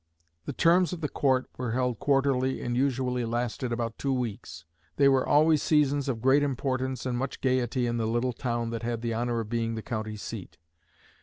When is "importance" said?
6.41-7.05